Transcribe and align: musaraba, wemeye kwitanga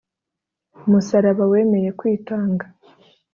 musaraba, 0.89 1.43
wemeye 1.51 1.89
kwitanga 1.99 2.65